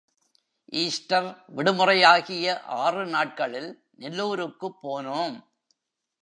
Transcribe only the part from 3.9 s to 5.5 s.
நெல்லூருக்குப் போனோம்.